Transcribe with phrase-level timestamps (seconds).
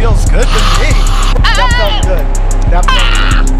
[0.00, 0.88] feels good to me.
[1.44, 2.24] That felt good.
[2.72, 3.52] That felt good.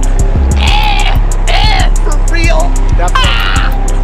[2.00, 2.64] For real?
[2.96, 3.28] That felt
[3.84, 4.00] good.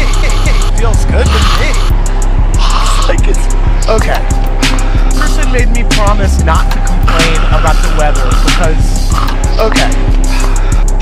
[0.00, 0.08] It
[0.80, 1.76] feels good to me.
[3.04, 3.44] like it's,
[3.84, 4.24] okay.
[5.12, 9.12] Person made me promise not to complain about the weather because,
[9.60, 9.92] okay.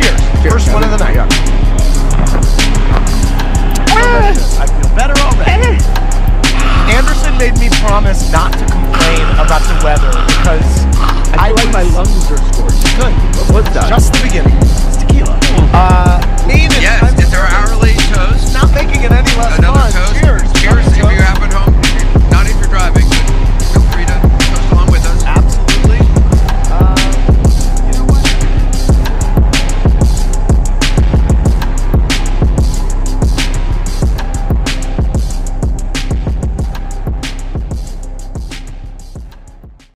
[0.03, 0.19] Here,
[0.51, 1.06] first one of them
[8.31, 10.85] not to complain about the weather because
[11.37, 12.46] I, I like my lungs are